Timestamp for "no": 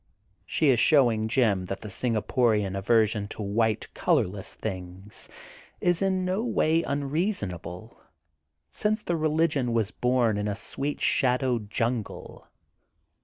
6.25-6.43